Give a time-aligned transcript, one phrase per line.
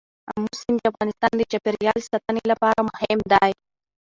[0.31, 3.51] آمو سیند د افغانستان د چاپیریال ساتنې لپاره مهم دی.